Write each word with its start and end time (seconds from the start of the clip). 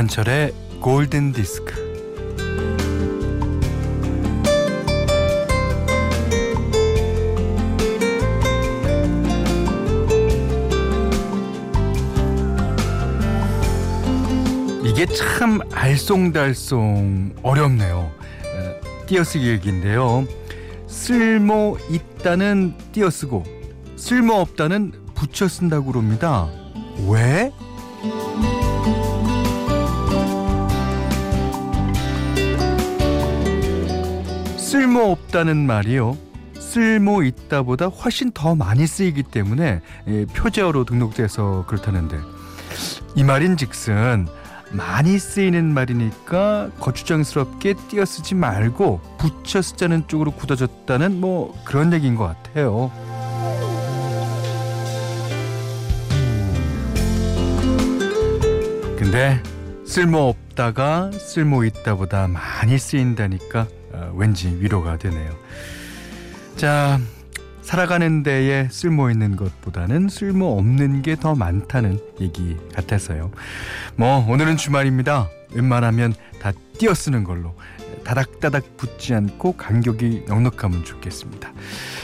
김현철의 0.00 0.54
골든 0.80 1.32
디스크. 1.32 1.74
이게 14.82 15.04
참 15.04 15.58
알쏭달쏭 15.68 17.34
어렵네요. 17.42 18.10
띄어쓰기 19.06 19.48
얘기인데요. 19.48 20.26
쓸모 20.86 21.76
있다는 21.90 22.72
띄어쓰고 22.92 23.44
쓸모 23.96 24.34
없다는 24.36 24.92
붙여 25.14 25.46
쓴다고 25.46 25.92
그럽니다. 25.92 26.48
왜? 27.06 27.52
쓸모 34.70 35.10
없다는 35.10 35.66
말이요. 35.66 36.16
쓸모 36.56 37.24
있다보다 37.24 37.86
훨씬 37.86 38.30
더 38.30 38.54
많이 38.54 38.86
쓰이기 38.86 39.24
때문에 39.24 39.80
예, 40.06 40.26
표제어로 40.26 40.84
등록돼서 40.84 41.64
그렇다는데 41.66 42.16
이 43.16 43.24
말인즉슨 43.24 44.28
많이 44.70 45.18
쓰이는 45.18 45.74
말이니까 45.74 46.70
거추장스럽게 46.78 47.74
띄어쓰지 47.88 48.36
말고 48.36 49.00
붙여 49.18 49.60
쓰자는 49.60 50.06
쪽으로 50.06 50.30
굳어졌다는 50.30 51.20
뭐 51.20 51.52
그런 51.64 51.92
얘기인 51.92 52.14
것 52.14 52.28
같아요. 52.28 52.92
근데 58.96 59.42
쓸모 59.84 60.28
없다가 60.28 61.10
쓸모 61.10 61.64
있다보다 61.64 62.28
많이 62.28 62.78
쓰인다니까 62.78 63.66
어, 64.00 64.12
왠지 64.16 64.48
위로가 64.60 64.96
되네요. 64.98 65.30
자, 66.56 66.98
살아가는 67.62 68.22
데에 68.22 68.68
쓸모 68.70 69.10
있는 69.10 69.36
것보다는 69.36 70.08
쓸모 70.08 70.58
없는 70.58 71.02
게 71.02 71.14
더 71.16 71.34
많다는 71.34 72.00
얘기 72.20 72.56
같아서요. 72.74 73.30
뭐 73.96 74.26
오늘은 74.28 74.56
주말입니다. 74.56 75.28
웬만하면 75.52 76.14
다 76.40 76.52
띄어 76.78 76.94
쓰는 76.94 77.24
걸로 77.24 77.54
다닥다닥 78.04 78.76
붙지 78.78 79.14
않고 79.14 79.52
간격이 79.52 80.24
넉넉하면 80.26 80.84
좋겠습니다. 80.84 81.52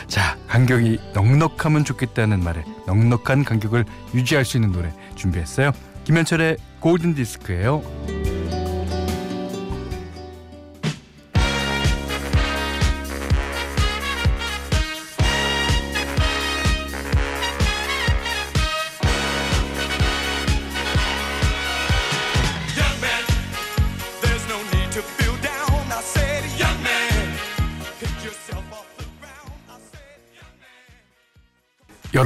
자, 0.06 0.36
간격이 0.46 1.00
넉넉하면 1.14 1.84
좋겠다는 1.84 2.44
말에 2.44 2.62
넉넉한 2.86 3.44
간격을 3.44 3.84
유지할 4.14 4.44
수 4.44 4.58
있는 4.58 4.72
노래 4.72 4.92
준비했어요. 5.14 5.72
김현철의 6.04 6.58
골든 6.80 7.14
디스크예요. 7.14 8.25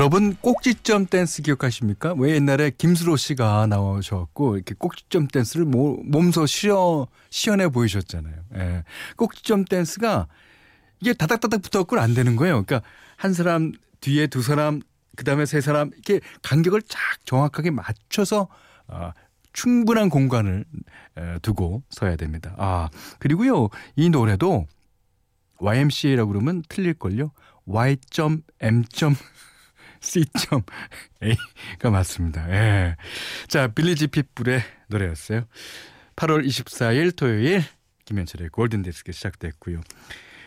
여러분 0.01 0.35
꼭지점 0.37 1.05
댄스 1.05 1.43
기억하십니까? 1.43 2.15
왜 2.17 2.31
옛날에 2.31 2.71
김수로 2.71 3.17
씨가 3.17 3.67
나오셔갖고 3.67 4.57
이렇게 4.57 4.75
꼭지점 4.79 5.29
댄스를 5.29 5.67
모, 5.67 6.01
몸소 6.05 6.47
시어, 6.47 7.07
시연해 7.29 7.69
보이셨잖아요. 7.69 8.35
예. 8.55 8.85
꼭지점 9.19 9.67
댄스가 9.67 10.27
이게 11.01 11.13
다닥다닥 11.13 11.61
붙어갖고 11.61 12.01
안 12.01 12.15
되는 12.15 12.35
거예요. 12.35 12.65
그러니까 12.65 12.81
한 13.17 13.35
사람 13.35 13.73
뒤에 14.01 14.27
두 14.29 14.41
사람 14.41 14.81
그 15.19 15.25
다음에 15.25 15.45
세 15.45 15.61
사람 15.61 15.91
이렇게 15.93 16.21
간격을 16.41 16.81
쫙 16.81 16.99
정확하게 17.27 17.71
맞춰서 17.71 18.49
아, 18.87 19.13
충분한 19.53 20.09
공간을 20.09 20.65
에, 21.19 21.39
두고 21.41 21.83
서야 21.91 22.17
됩니다. 22.17 22.55
아 22.57 22.89
그리고요 23.19 23.69
이 23.97 24.09
노래도 24.09 24.67
YMCA라고 25.59 26.33
그러면 26.33 26.63
틀릴걸요. 26.71 27.33
Y.M. 27.67 28.85
C.A가 30.01 31.91
맞습니다. 31.91 32.51
예. 32.51 32.97
자, 33.49 33.69
빌리지 33.69 34.09
핏불의 34.09 34.63
노래였어요. 34.89 35.45
8월 36.17 36.45
24일 36.47 37.15
토요일 37.17 37.63
김현철의 38.05 38.49
골든디스크 38.51 39.13
시작됐고요. 39.13 39.81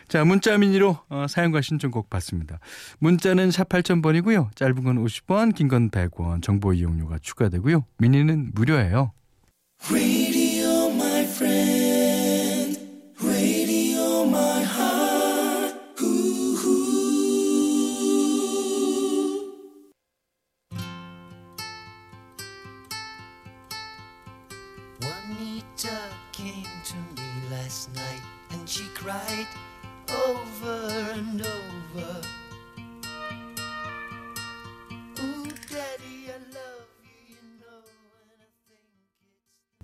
자, 0.08 0.22
문자 0.24 0.58
미니로 0.58 0.98
어, 1.08 1.26
사연과 1.28 1.62
신청곡 1.62 2.10
받습니다. 2.10 2.58
문자는 2.98 3.50
샵 3.50 3.68
8000번이고요. 3.70 4.54
짧은 4.54 4.84
건 4.84 5.02
50원, 5.04 5.54
긴 5.54 5.68
건 5.68 5.90
100원, 5.90 6.42
정보 6.42 6.74
이용료가 6.74 7.18
추가되고요. 7.22 7.86
미니는 7.98 8.50
무료예요. 8.54 9.12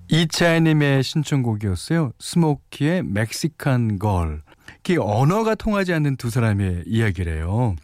이차이님의 0.08 1.04
신청곡이었어요. 1.04 2.10
스모키의 2.18 3.04
멕시칸 3.04 4.00
걸. 4.00 4.42
그 4.82 4.96
언어가 5.00 5.54
통하지 5.54 5.92
않는 5.94 6.16
두 6.16 6.30
사람의 6.30 6.82
이야기래요. 6.86 7.76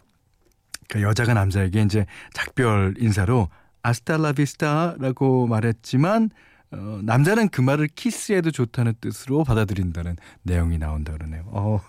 그 0.89 1.01
여자가 1.01 1.33
남자에게 1.33 1.83
이제 1.83 2.05
작별 2.33 2.95
인사로 2.97 3.47
아스탈라비스타라고 3.81 5.47
말했지만 5.47 6.31
어, 6.71 6.99
남자는 7.03 7.49
그 7.49 7.61
말을 7.61 7.87
키스해도 7.87 8.51
좋다는 8.51 8.93
뜻으로 9.01 9.43
받아들인다는 9.43 10.17
내용이 10.43 10.77
나온다 10.77 11.13
그러네요. 11.13 11.43
어, 11.47 11.81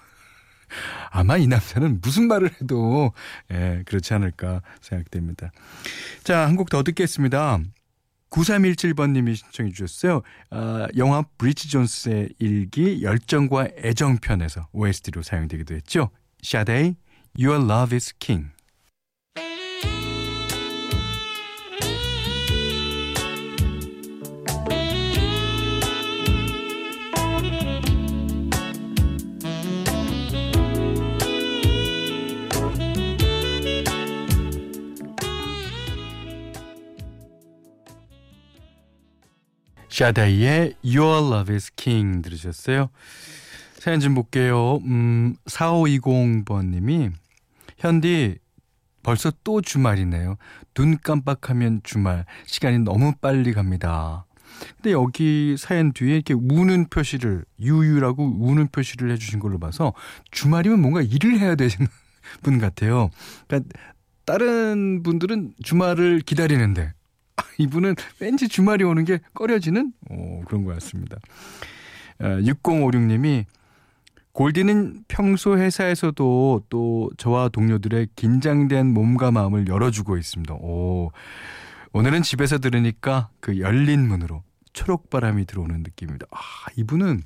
아마 1.11 1.37
이 1.37 1.47
남자는 1.47 2.01
무슨 2.03 2.29
말을 2.29 2.51
해도 2.61 3.13
예, 3.51 3.83
그렇지 3.87 4.13
않을까 4.15 4.61
생각됩니다. 4.81 5.51
자, 6.25 6.47
한 6.47 6.57
곡 6.57 6.69
더 6.71 6.83
듣겠습니다. 6.83 7.59
9317번님이 8.31 9.37
신청해 9.37 9.73
주셨어요. 9.73 10.21
어, 10.51 10.87
영화 10.99 11.23
브리지 11.39 11.71
존스의 11.71 12.35
일기 12.39 13.03
열정과 13.03 13.69
애정편에서 13.79 14.69
OST로 14.73 15.23
사용되기도 15.23 15.75
했죠. 15.75 16.11
샤데이, 16.43 16.95
Your 17.39 17.65
Love 17.65 17.97
is 17.97 18.15
King. 18.19 18.51
샤다이의 39.99 40.75
Your 40.85 41.27
Love 41.27 41.53
is 41.53 41.73
King 41.75 42.23
들으셨어요? 42.23 42.89
사연 43.81 43.99
좀 43.99 44.15
볼게요. 44.15 44.77
음, 44.85 45.35
4520번님이 45.47 47.11
현디 47.79 48.39
벌써 49.03 49.33
또 49.43 49.61
주말이네요. 49.61 50.37
눈 50.75 50.99
깜빡하면 50.99 51.81
주말. 51.83 52.27
시간이 52.47 52.79
너무 52.81 53.13
빨리 53.21 53.53
갑니다. 53.53 54.25
근데 54.77 54.93
여기 54.93 55.57
사연 55.59 55.93
뒤에 55.93 56.15
이렇게 56.15 56.33
우는 56.33 56.91
표시를 56.91 57.45
유유라고 57.59 58.25
우는 58.41 58.69
표시를 58.69 59.11
해주신 59.11 59.41
걸로 59.41 59.59
봐서 59.59 59.95
주말이면 60.31 60.81
뭔가 60.81 61.03
일을 61.03 61.41
해야 61.41 61.57
되시는 61.57 61.89
분 62.45 62.59
같아요. 62.59 63.11
그러니까 63.49 63.69
다른 64.25 65.03
분들은 65.03 65.55
주말을 65.65 66.21
기다리는데 66.21 66.93
이분은 67.59 67.95
왠지 68.21 68.49
주말이 68.49 68.85
오는 68.85 69.05
게 69.05 69.21
꺼려지는 69.35 69.93
오, 70.11 70.41
그런 70.43 70.65
것 70.65 70.75
같습니다. 70.75 71.17
6056님이 72.21 73.45
어, 73.45 73.59
골디는 74.33 75.05
평소 75.09 75.59
회사에서도 75.59 76.65
또 76.69 77.11
저와 77.17 77.49
동료들의 77.49 78.09
긴장된 78.15 78.87
몸과 78.87 79.31
마음을 79.31 79.67
열어주고 79.67 80.17
있습니다. 80.17 80.55
오, 80.55 81.11
오늘은 81.93 82.23
집에서 82.23 82.59
들으니까 82.59 83.31
그 83.41 83.59
열린 83.59 84.07
문으로 84.07 84.43
초록바람이 84.75 85.47
들어오는 85.47 85.83
느낌입니다. 85.83 86.27
아, 86.31 86.39
이분은 86.77 87.23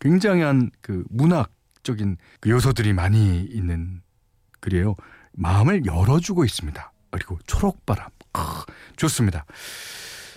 굉장한 0.00 0.70
그 0.80 1.04
문학적인 1.10 2.16
그 2.40 2.50
요소들이 2.50 2.92
많이 2.92 3.44
있는 3.44 4.02
글이에요. 4.60 4.96
마음을 5.32 5.86
열어주고 5.86 6.44
있습니다. 6.44 6.92
그리고 7.10 7.38
초록바람. 7.46 8.08
아, 8.34 8.64
좋습니다. 8.96 9.46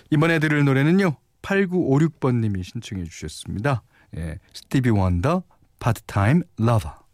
이번에 0.10 0.40
들을 0.40 0.64
노래는요. 0.64 1.18
8956번님이 1.42 2.64
신청해 2.64 3.04
주셨습니다. 3.06 3.84
예, 4.16 4.40
스티비 4.54 4.90
원더 4.90 5.44
Part-Time 5.80 6.44
Lover. 6.58 7.06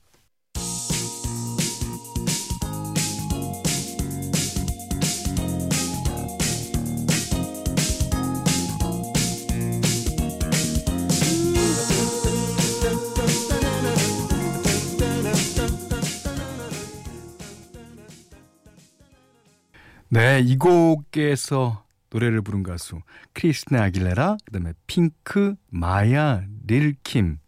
네, 20.13 20.42
이 20.42 20.57
곡에서 20.57 21.86
노래를 22.12 22.44
부른 22.44 22.62
가수 22.62 23.00
크리스티나 23.33 23.85
아길레라, 23.86 24.38
그다음에 24.45 24.74
핑크, 24.86 25.56
마야, 25.71 26.44
릴킴. 26.68 27.39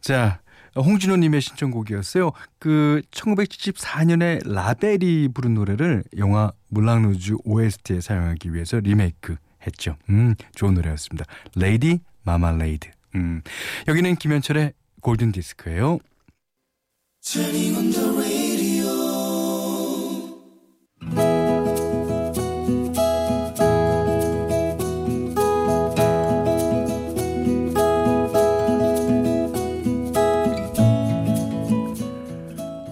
자, 0.00 0.40
홍진호 0.74 1.18
님의 1.18 1.42
신청곡이었어요. 1.42 2.30
그 2.58 3.02
1974년에 3.10 4.50
라벨이 4.50 5.28
부른 5.34 5.52
노래를 5.52 6.04
영화 6.16 6.52
물랑루즈 6.68 7.34
OST에 7.44 8.00
사용하기 8.00 8.54
위해서 8.54 8.80
리메이크 8.80 9.36
했죠. 9.66 9.98
음, 10.08 10.36
좋은 10.54 10.72
노래였습니다. 10.72 11.26
Lady 11.54 12.00
Marmalade. 12.22 12.88
음, 13.14 13.42
여기는 13.88 14.16
김현철의 14.16 14.72
골든 15.02 15.32
디스크예요. 15.32 15.98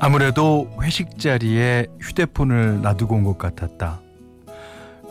아무래도 0.05 0.69
회식 0.83 1.19
자리에 1.19 1.87
휴대폰을 1.99 2.83
놔두고 2.83 3.15
온 3.15 3.25
것 3.25 3.39
같았다. 3.39 4.03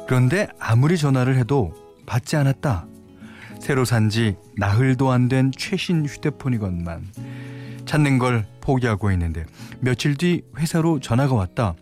그런데 0.05 0.47
아무리 0.59 0.99
전화를 0.99 1.35
해도 1.35 1.73
받지 2.05 2.35
않았다. 2.35 2.85
새로 3.59 3.85
산 3.85 4.09
지 4.11 4.35
나흘도 4.57 5.09
안 5.09 5.29
된 5.29 5.51
최신 5.57 6.05
휴대폰이건만 6.05 7.07
찾는 7.85 8.19
걸 8.19 8.45
포기하고 8.61 9.09
있는데 9.13 9.45
며칠 9.79 10.15
뒤 10.15 10.43
회사로 10.59 10.99
전화가 10.99 11.33
왔다. 11.33 11.73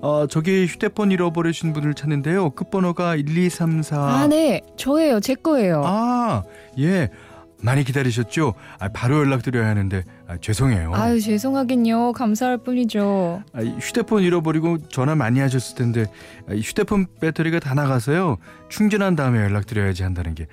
어, 0.00 0.26
저기 0.28 0.64
휴대폰 0.66 1.10
잃어버리신 1.10 1.72
분을 1.72 1.94
찾는데요. 1.94 2.50
끝번호가 2.50 3.16
1234. 3.16 3.96
아, 3.98 4.26
네. 4.28 4.60
저예요. 4.76 5.18
제 5.18 5.34
거예요. 5.34 5.82
아, 5.84 6.44
예. 6.78 7.08
많이 7.62 7.84
기다리셨죠? 7.84 8.54
아, 8.78 8.88
바로 8.88 9.18
연락드려야 9.18 9.66
하는데 9.68 10.04
아, 10.26 10.36
죄송해요. 10.38 10.92
아유, 10.94 11.20
죄송하긴요. 11.20 12.12
감사할 12.12 12.58
뿐이죠. 12.58 13.42
아, 13.52 13.62
휴대폰 13.62 14.22
잃어버리고 14.22 14.88
전화 14.88 15.14
많이 15.14 15.40
하셨을 15.40 15.76
텐데 15.76 16.06
아, 16.48 16.54
휴대폰 16.54 17.06
배터리가 17.20 17.60
다 17.60 17.74
나가서요. 17.74 18.38
충전한 18.68 19.16
다음에 19.16 19.38
연락드려야지 19.38 20.02
한다는 20.02 20.34
게 20.34 20.48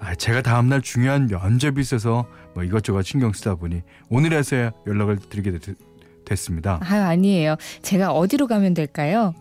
아, 0.00 0.14
제가 0.14 0.42
다음날 0.42 0.80
중요한 0.82 1.26
면접이 1.26 1.80
있어서 1.80 2.26
뭐 2.54 2.64
이것저것 2.64 3.02
신경 3.02 3.32
쓰다 3.32 3.54
보니 3.54 3.82
오늘에서야 4.08 4.72
연락을 4.86 5.18
드리게 5.18 5.58
됐, 5.58 5.76
됐습니다. 6.24 6.80
아유, 6.82 7.02
아니에요. 7.02 7.56
제가 7.82 8.12
어디로 8.12 8.46
가면 8.46 8.74
될까요? 8.74 9.34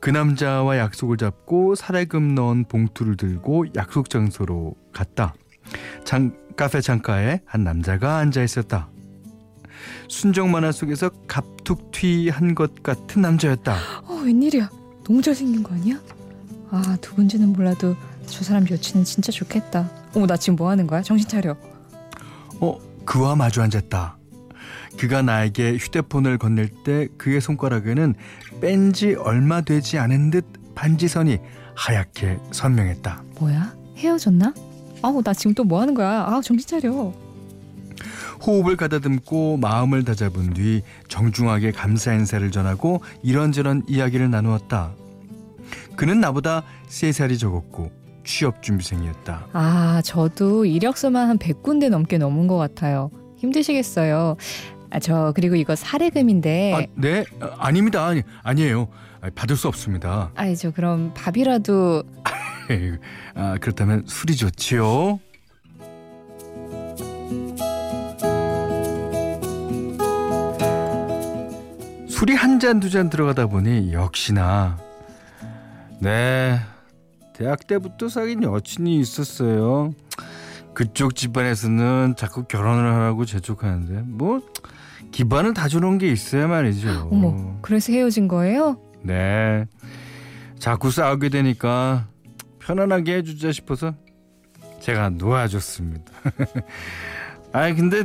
그 0.00 0.10
남자와 0.10 0.78
약속을 0.78 1.16
잡고 1.16 1.76
사례금 1.76 2.34
넣은 2.34 2.64
봉투를 2.64 3.16
들고 3.16 3.66
약속 3.76 4.10
장소로 4.10 4.74
갔다. 4.92 5.32
장, 6.04 6.32
카페 6.56 6.80
창가에 6.80 7.40
한 7.44 7.64
남자가 7.64 8.16
앉아 8.18 8.42
있었다. 8.42 8.88
순정 10.08 10.50
만화 10.50 10.70
속에서 10.72 11.10
갑툭튀한 11.26 12.54
것 12.54 12.82
같은 12.82 13.22
남자였다. 13.22 13.76
어, 14.04 14.14
웬일이야. 14.24 14.68
너무 15.04 15.22
잘생긴 15.22 15.62
거 15.62 15.74
아니야? 15.74 16.00
아, 16.70 16.96
누군지는 17.02 17.52
몰라도 17.52 17.96
저 18.26 18.44
사람 18.44 18.68
여친은 18.68 19.04
진짜 19.04 19.32
좋겠다. 19.32 19.90
어머, 20.14 20.26
나 20.26 20.36
지금 20.36 20.56
뭐 20.56 20.70
하는 20.70 20.86
거야? 20.86 21.02
정신 21.02 21.28
차려. 21.28 21.56
어, 22.60 22.78
그와 23.04 23.34
마주 23.34 23.62
앉았다. 23.62 24.16
그가 24.98 25.22
나에게 25.22 25.76
휴대폰을 25.78 26.36
건넬 26.38 26.68
때 26.84 27.08
그의 27.16 27.40
손가락에는 27.40 28.14
뺀 28.60 28.92
지 28.92 29.14
얼마 29.14 29.62
되지 29.62 29.98
않은 29.98 30.30
듯 30.30 30.44
반지선이 30.74 31.38
하얗게 31.74 32.38
선명했다. 32.52 33.22
뭐야? 33.40 33.74
헤어졌나? 33.96 34.52
아우 35.02 35.22
나 35.22 35.32
지금 35.34 35.54
또 35.54 35.64
뭐 35.64 35.80
하는 35.80 35.94
거야? 35.94 36.24
아 36.28 36.40
정신 36.42 36.66
차려. 36.68 37.12
호흡을 38.44 38.76
가다듬고 38.76 39.58
마음을 39.58 40.04
다잡은 40.04 40.54
뒤 40.54 40.82
정중하게 41.08 41.70
감사 41.72 42.12
인사를 42.12 42.50
전하고 42.50 43.00
이런저런 43.22 43.84
이야기를 43.86 44.30
나누었다. 44.30 44.92
그는 45.96 46.20
나보다 46.20 46.64
세 46.88 47.12
살이 47.12 47.38
적었고 47.38 47.92
취업 48.24 48.62
준비생이었다. 48.62 49.46
아, 49.52 50.02
저도 50.04 50.64
이력서만 50.64 51.28
한 51.28 51.38
100군데 51.38 51.88
넘게 51.88 52.18
넘은 52.18 52.46
것 52.48 52.56
같아요. 52.56 53.10
힘드시겠어요. 53.38 54.36
아, 54.90 54.98
저 54.98 55.32
그리고 55.34 55.54
이거 55.54 55.74
사례금인데. 55.76 56.72
아, 56.74 56.86
네? 56.96 57.24
아, 57.58 57.70
닙니다 57.70 58.06
아니, 58.06 58.22
아니에요. 58.42 58.88
받을 59.36 59.54
수 59.56 59.68
없습니다. 59.68 60.32
아이, 60.34 60.56
저 60.56 60.72
그럼 60.72 61.12
밥이라도 61.14 62.02
아, 63.34 63.56
그렇다면 63.60 64.04
술이 64.06 64.36
좋지요. 64.36 65.20
술이 72.08 72.34
한 72.34 72.60
잔두잔 72.60 73.10
들어가다 73.10 73.46
보니 73.48 73.92
역시나 73.92 74.78
네 75.98 76.60
대학 77.32 77.66
때부터 77.66 78.08
사귄 78.08 78.44
여친이 78.44 79.00
있었어요. 79.00 79.92
그쪽 80.74 81.16
집안에서는 81.16 82.14
자꾸 82.16 82.44
결혼을 82.44 82.94
하라고 82.94 83.24
재촉하는데 83.24 84.02
뭐 84.06 84.40
기반을 85.10 85.52
다 85.54 85.68
주는 85.68 85.98
게 85.98 86.10
있어야 86.12 86.46
말이죠. 86.46 87.08
어머, 87.10 87.56
그래서 87.60 87.92
헤어진 87.92 88.28
거예요? 88.28 88.78
네. 89.02 89.66
자꾸 90.58 90.90
싸우게 90.92 91.28
되니까 91.28 92.06
편안하게 92.66 93.16
해주자 93.16 93.52
싶어서 93.52 93.94
제가 94.80 95.10
놓아줬습니다. 95.10 96.12
아 97.52 97.72
근데 97.74 98.04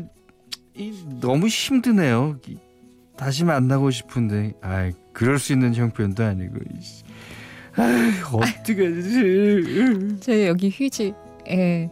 이, 0.76 0.94
너무 1.20 1.48
힘드네요. 1.48 2.40
이, 2.48 2.58
다시 3.16 3.44
만나고 3.44 3.90
싶은데 3.92 4.54
아 4.62 4.92
그럴 5.14 5.40
수 5.40 5.54
있는 5.54 5.74
형편도 5.74 6.24
아니고 6.24 6.56
아 7.76 8.12
어떡하지? 8.34 10.18
저 10.22 10.46
여기 10.48 10.70
휴지. 10.70 11.14
예. 11.50 11.90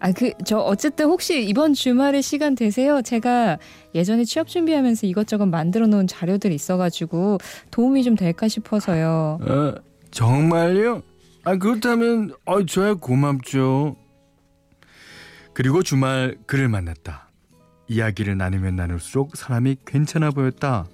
아 0.00 0.12
그 0.12 0.32
저 0.44 0.58
어쨌든 0.58 1.06
혹시 1.06 1.42
이번 1.44 1.72
주말에 1.72 2.20
시간 2.20 2.54
되세요? 2.54 3.00
제가 3.00 3.58
예전에 3.94 4.24
취업 4.24 4.48
준비하면서 4.48 5.06
이것저것 5.06 5.46
만들어 5.46 5.86
놓은 5.86 6.06
자료들이 6.06 6.54
있어가지고 6.54 7.38
도움이 7.70 8.02
좀 8.04 8.14
될까 8.14 8.46
싶어서요. 8.48 9.38
어, 9.40 9.74
정말요? 10.10 11.02
아 11.44 11.56
그렇다면 11.56 12.34
어 12.46 12.64
저야 12.64 12.94
고맙죠. 12.94 13.96
그리고 15.52 15.82
주말 15.82 16.36
그를 16.46 16.68
만났다. 16.68 17.28
이야기를 17.88 18.36
나누면 18.38 18.76
나눌수록 18.76 19.36
사람이 19.36 19.76
괜찮아 19.86 20.30
보였다. 20.30 20.86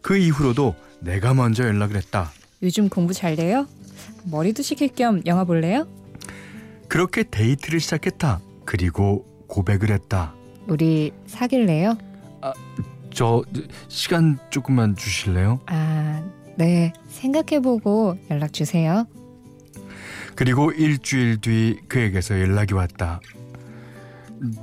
그 0.00 0.16
이후로도 0.16 0.74
내가 1.00 1.34
먼저 1.34 1.64
연락을 1.64 1.96
했다. 1.96 2.30
요즘 2.62 2.88
공부 2.88 3.12
잘 3.12 3.36
돼요? 3.36 3.66
머리도 4.24 4.62
식힐 4.62 4.88
겸 4.94 5.22
영화 5.26 5.44
볼래요? 5.44 5.86
그렇게 6.88 7.22
데이트를 7.22 7.78
시작했다. 7.80 8.40
그리고 8.64 9.26
고백을 9.48 9.90
했다. 9.92 10.34
우리 10.66 11.12
사귈래요? 11.26 11.96
아, 12.40 12.52
저 13.12 13.42
시간 13.88 14.38
조금만 14.50 14.96
주실래요? 14.96 15.60
아, 15.66 16.22
네. 16.56 16.92
생각해보고 17.08 18.18
연락 18.30 18.52
주세요. 18.52 19.06
그리고 20.38 20.70
일주일 20.70 21.40
뒤 21.40 21.80
그에게서 21.88 22.38
연락이 22.38 22.72
왔다. 22.72 23.20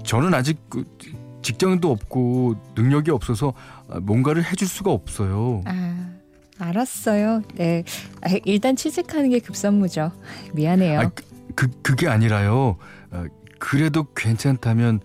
저는 0.06 0.34
아직 0.34 0.58
그 0.70 0.86
직장도 1.42 1.92
없고 1.92 2.56
능력이 2.78 3.12
없어서 3.12 3.54
뭔가를 4.04 4.46
해줄 4.46 4.70
수가 4.70 4.92
없어요. 4.92 5.64
아, 5.66 6.12
알았어요. 6.60 7.42
네. 7.56 7.84
아, 8.22 8.30
일단 8.46 8.78
취직하는 8.78 9.30
게 9.30 9.40
급선무죠. 9.40 10.14
미안해요. 10.54 11.00
아, 11.02 11.10
그, 11.14 11.26
그 11.56 11.68
그게 11.82 12.08
아니라요. 12.08 12.78
어, 13.12 13.26
그래도 13.60 14.06
괜찮다면 14.14 15.02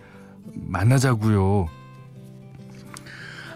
만나자고요. 0.55 1.67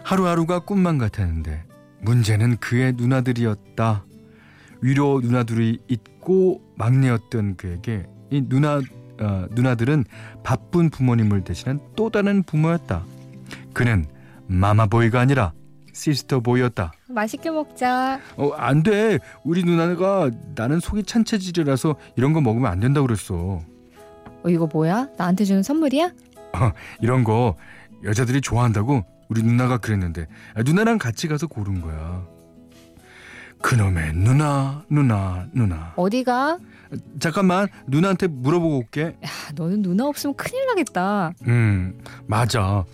하루하루가 0.02 0.58
꿈만 0.58 0.98
같았는데 0.98 1.62
문제는 2.00 2.56
그의 2.56 2.94
누나들이었다. 2.94 4.04
위로 4.84 5.22
누나들이 5.22 5.78
있고 5.88 6.60
막내였던 6.76 7.56
그에게 7.56 8.06
이 8.28 8.42
누나 8.46 8.82
어, 9.18 9.46
누나들은 9.52 10.04
바쁜 10.42 10.90
부모님을 10.90 11.42
대신한 11.42 11.80
또 11.96 12.10
다른 12.10 12.42
부모였다. 12.42 13.02
그는 13.72 14.04
마마보이가 14.46 15.18
아니라 15.20 15.54
시스터보이였다. 15.94 16.92
맛있게 17.08 17.50
먹자. 17.50 18.20
어, 18.36 18.50
안 18.50 18.82
돼. 18.82 19.20
우리 19.42 19.64
누나가 19.64 20.30
나는 20.54 20.80
속이 20.80 21.04
찬 21.04 21.24
체질이라서 21.24 21.94
이런 22.16 22.34
거 22.34 22.42
먹으면 22.42 22.70
안 22.70 22.78
된다고 22.78 23.06
그랬어. 23.06 23.60
어, 24.42 24.48
이거 24.50 24.68
뭐야? 24.70 25.08
나한테 25.16 25.46
주는 25.46 25.62
선물이야? 25.62 26.06
어, 26.06 26.72
이런 27.00 27.24
거 27.24 27.56
여자들이 28.02 28.42
좋아한다고 28.42 29.02
우리 29.30 29.42
누나가 29.42 29.78
그랬는데 29.78 30.26
아, 30.54 30.62
누나랑 30.62 30.98
같이 30.98 31.26
가서 31.26 31.46
고른 31.46 31.80
거야. 31.80 32.34
그놈의 33.62 34.12
누나, 34.14 34.84
누나, 34.90 35.46
누나. 35.52 35.92
어디가? 35.96 36.58
잠깐만 37.18 37.66
누나한테 37.86 38.26
물어보고 38.28 38.78
올게. 38.78 39.02
야, 39.24 39.28
너는 39.54 39.82
누나 39.82 40.06
없으면 40.06 40.34
큰일 40.36 40.66
나겠다. 40.66 41.32
음, 41.46 41.98
맞아. 42.26 42.84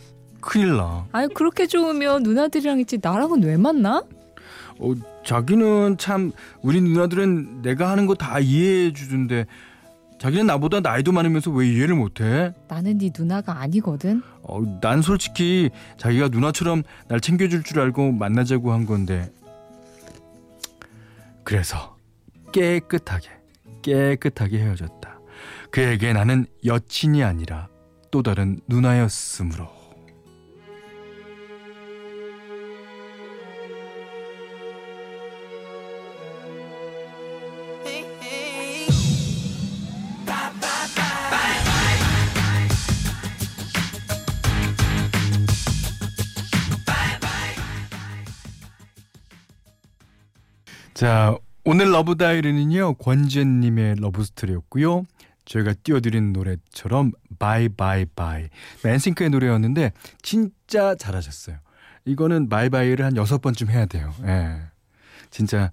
큰일 0.40 0.76
나. 0.76 1.06
아니 1.12 1.32
그렇게 1.34 1.66
좋으면 1.66 2.22
누나들이랑 2.22 2.80
있지 2.80 2.98
나랑은 3.02 3.42
왜 3.42 3.56
만나? 3.56 4.02
어, 4.78 4.94
자기는 5.26 5.98
참 5.98 6.32
우리 6.62 6.80
누나들은 6.80 7.60
내가 7.62 7.90
하는 7.90 8.06
거 8.06 8.14
다 8.14 8.38
이해해 8.38 8.92
주던데 8.94 9.44
자기는 10.18 10.46
나보다 10.46 10.80
나이도 10.80 11.12
많으면서 11.12 11.50
왜 11.50 11.68
이해를 11.68 11.94
못해? 11.94 12.54
나는 12.68 12.96
네 12.98 13.10
누나가 13.16 13.60
아니거든. 13.60 14.22
어, 14.42 14.62
난 14.80 15.02
솔직히 15.02 15.68
자기가 15.98 16.28
누나처럼 16.28 16.84
날 17.08 17.20
챙겨줄 17.20 17.62
줄 17.64 17.80
알고 17.80 18.12
만나자고 18.12 18.72
한 18.72 18.86
건데 18.86 19.30
그래서 21.50 21.96
깨끗하게 22.52 23.28
깨끗하게 23.82 24.58
헤어졌다. 24.60 25.18
그에게 25.72 26.12
나는 26.12 26.46
여친이 26.64 27.24
아니라 27.24 27.68
또 28.12 28.22
다른 28.22 28.60
누나였으므로. 28.68 29.79
자, 51.00 51.34
오늘 51.64 51.92
Love 51.92 52.18
Diary는요. 52.18 52.96
권지현 52.96 53.60
님의 53.60 53.94
love 54.00 54.22
story였고요. 54.22 55.04
저희가 55.46 55.72
띄워드린 55.82 56.34
노래처럼 56.34 57.12
Bye 57.38 57.70
Bye 57.70 58.04
Bye 58.04 58.50
엔싱크의 58.84 59.30
노래였는데 59.30 59.92
진짜 60.20 60.94
잘하셨어요. 60.94 61.56
이거는 62.04 62.50
Bye 62.50 62.66
Bye를 62.66 63.02
한 63.02 63.16
여섯 63.16 63.40
번쯤 63.40 63.70
해야 63.70 63.86
돼요. 63.86 64.12
예. 64.26 64.60
진짜 65.30 65.72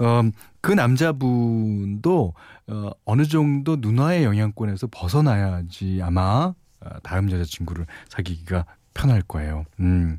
어, 0.00 0.20
그 0.60 0.72
남자분도 0.72 2.34
어, 2.66 2.90
어느 3.06 3.24
정도 3.24 3.76
누나의 3.76 4.24
영향권에서 4.24 4.88
벗어나야지 4.90 6.00
아마 6.02 6.52
어, 6.80 6.90
다음 7.02 7.30
여자친구를 7.30 7.86
사귀기가 8.10 8.66
편할 8.92 9.22
거예요. 9.22 9.64
음. 9.80 10.18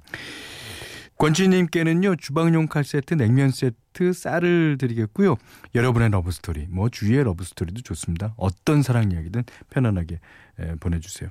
권지님께는요 1.19 2.15
주방용 2.15 2.67
칼 2.67 2.83
세트, 2.83 3.13
냉면 3.13 3.51
세트, 3.51 4.13
쌀을 4.13 4.77
드리겠고요. 4.79 5.35
여러분의 5.75 6.09
love 6.09 6.31
story, 6.31 6.65
뭐 6.69 6.89
주위의 6.89 7.23
love 7.25 7.43
story도 7.43 7.81
좋습니다. 7.81 8.33
어떤 8.37 8.81
사랑 8.81 9.11
이야기든 9.11 9.43
편안하게 9.69 10.19
에, 10.59 10.75
보내주세요. 10.79 11.29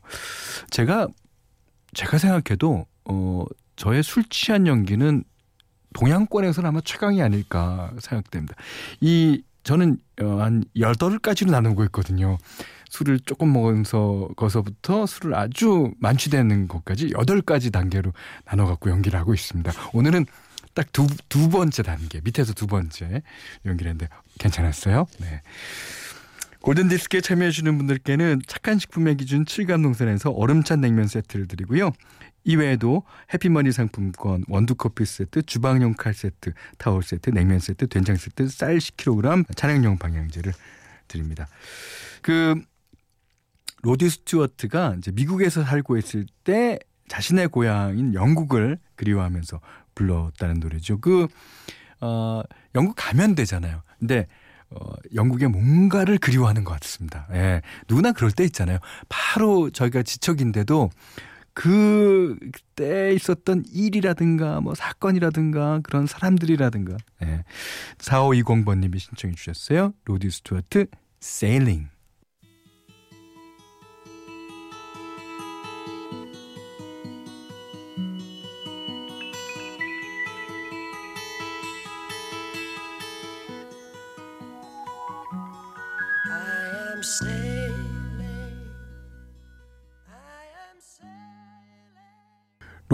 제가 0.70 1.08
제가 1.94 2.18
생각해도 2.18 2.86
어 3.06 3.44
저의 3.76 4.02
술 4.02 4.24
취한 4.28 4.66
연기는 4.66 5.24
동양권에서는 5.94 6.68
아마 6.68 6.80
최강이 6.84 7.22
아닐까 7.22 7.90
생각됩니다. 7.98 8.54
이 9.00 9.42
저는 9.68 9.98
어, 10.22 10.40
한 10.40 10.64
여덟 10.76 11.18
가지로 11.18 11.50
나누고 11.50 11.84
있거든요. 11.84 12.38
술을 12.88 13.20
조금 13.20 13.52
먹으면서 13.52 14.30
거서부터 14.34 15.04
술을 15.04 15.34
아주 15.34 15.92
만취되는 15.98 16.68
것까지 16.68 17.10
여덟 17.18 17.42
가지 17.42 17.70
단계로 17.70 18.14
나눠 18.46 18.64
갖고 18.64 18.88
연기를 18.88 19.20
하고 19.20 19.34
있습니다. 19.34 19.70
오늘은 19.92 20.24
딱 20.72 20.86
두 20.92 21.06
두 21.28 21.50
번째 21.50 21.82
단계 21.82 22.22
밑에서 22.24 22.54
두 22.54 22.66
번째 22.66 23.20
연기를 23.66 23.90
했는데 23.90 24.08
괜찮았어요? 24.38 25.04
네. 25.20 25.42
골든 26.62 26.88
디스크에 26.88 27.20
참여해 27.20 27.50
주시는 27.50 27.76
분들께는 27.76 28.40
착한 28.46 28.78
식품의 28.78 29.18
기준 29.18 29.44
7감 29.44 29.82
농산에서 29.82 30.30
얼음찬 30.30 30.80
냉면 30.80 31.08
세트를 31.08 31.46
드리고요. 31.46 31.92
이외에도 32.44 33.02
해피머니 33.32 33.72
상품권, 33.72 34.44
원두커피 34.48 35.04
세트, 35.04 35.42
주방용 35.42 35.94
칼 35.94 36.14
세트, 36.14 36.52
타월 36.78 37.02
세트, 37.02 37.30
냉면 37.30 37.58
세트, 37.58 37.88
된장 37.88 38.16
세트, 38.16 38.48
쌀 38.48 38.78
10kg, 38.78 39.56
차량용 39.56 39.98
방향제를 39.98 40.52
드립니다. 41.08 41.46
그 42.22 42.60
로드 43.82 44.08
스튜어트가 44.10 44.96
이제 44.98 45.10
미국에서 45.12 45.62
살고 45.62 45.96
있을 45.98 46.26
때 46.44 46.78
자신의 47.08 47.48
고향인 47.48 48.14
영국을 48.14 48.78
그리워하면서 48.96 49.60
불렀다는 49.94 50.60
노래죠. 50.60 51.00
그, 51.00 51.26
어, 52.00 52.42
영국 52.74 52.94
가면 52.96 53.34
되잖아요. 53.34 53.82
근데, 53.98 54.26
어, 54.70 54.78
영국의 55.14 55.48
뭔가를 55.48 56.18
그리워하는 56.18 56.64
것 56.64 56.78
같습니다. 56.80 57.26
예. 57.32 57.62
누구나 57.88 58.12
그럴 58.12 58.30
때 58.30 58.44
있잖아요. 58.44 58.78
바로 59.08 59.70
저희가 59.70 60.02
지척인데도 60.02 60.90
그때 61.58 63.12
있었던 63.14 63.64
일이라든가 63.72 64.60
뭐 64.60 64.76
사건이라든가 64.76 65.80
그런 65.82 66.06
사람들이라든가 66.06 66.96
예. 67.24 67.42
4520번님이 67.98 69.00
신청해 69.00 69.34
주셨어요. 69.34 69.92
로드 70.04 70.30
스튜어트 70.30 70.86
세일링 71.18 71.88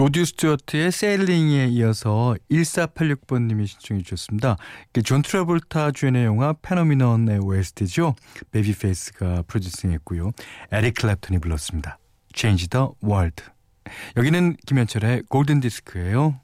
로디 0.05 0.23
스튜어트의 0.23 0.91
세일링에 0.91 1.65
이어서 1.69 2.35
1486번님이 2.51 3.65
신청해 3.65 4.03
주셨습니다. 4.03 4.55
존 5.03 5.23
트라볼타 5.23 5.93
주연의 5.93 6.25
영화 6.25 6.53
Phenomenon의 6.53 7.39
OST죠. 7.39 8.13
베이비페이스가 8.51 9.45
프로듀싱했고요. 9.47 10.29
에릭 10.71 10.93
클랩턴이 10.93 11.41
불렀습니다. 11.41 11.97
Change 12.35 12.67
the 12.67 12.85
World. 13.03 13.45
여기는 14.15 14.57
김현철의 14.67 15.23
골든 15.27 15.61
디스크예요. 15.61 16.39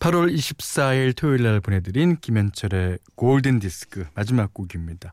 8월 0.00 0.34
24일 0.34 1.14
토요일 1.14 1.44
날 1.44 1.60
보내드린 1.60 2.16
김현철의 2.16 2.98
골든 3.14 3.60
디스크 3.60 4.06
마지막 4.16 4.52
곡입니다. 4.52 5.12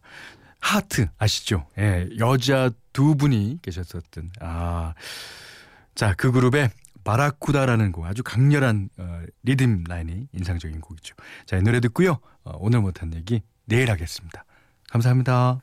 하트 0.59 1.07
아시죠? 1.19 1.67
예, 1.77 2.09
여자 2.17 2.71
두 2.93 3.15
분이 3.15 3.59
계셨었던 3.61 4.31
아. 4.39 4.95
자, 5.95 6.13
그 6.15 6.31
그룹의 6.31 6.69
바라쿠다라는 7.03 7.91
곡 7.91 8.05
아주 8.05 8.23
강렬한 8.23 8.89
어, 8.97 9.21
리듬 9.43 9.83
라인이 9.87 10.27
인상적인 10.31 10.81
곡이죠. 10.81 11.15
자, 11.45 11.57
이 11.57 11.61
노래 11.61 11.79
듣고요. 11.79 12.19
어, 12.43 12.53
오늘 12.59 12.81
못한 12.81 13.13
얘기 13.13 13.41
내일 13.65 13.91
하겠습니다. 13.91 14.45
감사합니다. 14.89 15.59